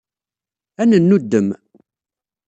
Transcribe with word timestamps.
Ad 0.81 0.87
nennuddem. 0.89 1.47